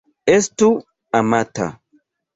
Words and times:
Estu 0.35 0.69
amata. 1.19 1.65